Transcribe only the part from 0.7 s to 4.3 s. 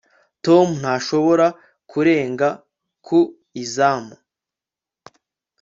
ntashobora kurenga ku izamu